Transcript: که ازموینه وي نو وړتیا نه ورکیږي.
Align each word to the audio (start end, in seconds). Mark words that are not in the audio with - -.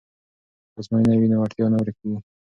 که 0.71 0.77
ازموینه 0.79 1.15
وي 1.17 1.27
نو 1.31 1.37
وړتیا 1.39 1.65
نه 1.71 1.77
ورکیږي. 1.79 2.17